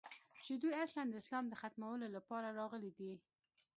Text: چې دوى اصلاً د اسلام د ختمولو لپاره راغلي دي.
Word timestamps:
چې 0.45 0.53
دوى 0.61 0.73
اصلاً 0.85 1.03
د 1.09 1.15
اسلام 1.21 1.45
د 1.49 1.53
ختمولو 1.61 2.07
لپاره 2.15 2.55
راغلي 2.59 2.91
دي. 2.97 3.13